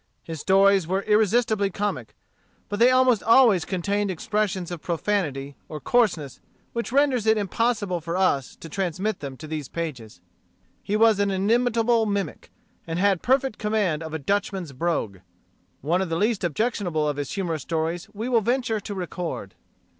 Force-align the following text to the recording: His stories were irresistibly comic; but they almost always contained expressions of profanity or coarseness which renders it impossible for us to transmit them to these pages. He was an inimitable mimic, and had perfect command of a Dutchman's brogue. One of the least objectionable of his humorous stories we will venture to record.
His 0.23 0.39
stories 0.39 0.87
were 0.87 1.03
irresistibly 1.03 1.69
comic; 1.69 2.15
but 2.69 2.79
they 2.79 2.89
almost 2.89 3.21
always 3.21 3.65
contained 3.65 4.09
expressions 4.09 4.71
of 4.71 4.81
profanity 4.81 5.57
or 5.69 5.79
coarseness 5.79 6.39
which 6.73 6.91
renders 6.91 7.27
it 7.27 7.37
impossible 7.37 8.01
for 8.01 8.17
us 8.17 8.55
to 8.55 8.67
transmit 8.67 9.19
them 9.19 9.37
to 9.37 9.45
these 9.45 9.69
pages. 9.69 10.19
He 10.81 10.95
was 10.95 11.19
an 11.19 11.29
inimitable 11.29 12.07
mimic, 12.07 12.49
and 12.87 12.97
had 12.97 13.21
perfect 13.21 13.59
command 13.59 14.01
of 14.01 14.11
a 14.11 14.17
Dutchman's 14.17 14.73
brogue. 14.73 15.19
One 15.81 16.01
of 16.01 16.09
the 16.09 16.17
least 16.17 16.43
objectionable 16.43 17.07
of 17.07 17.17
his 17.17 17.33
humorous 17.33 17.61
stories 17.61 18.09
we 18.11 18.27
will 18.27 18.41
venture 18.41 18.79
to 18.79 18.95
record. 18.95 19.53